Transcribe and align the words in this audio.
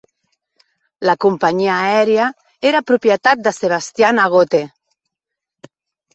La 1.09 1.13
companyia 1.25 1.75
aèria 1.89 2.31
era 2.71 2.81
propietat 2.93 3.45
de 3.49 3.55
Sebastian 3.59 4.25
Agote. 4.27 4.65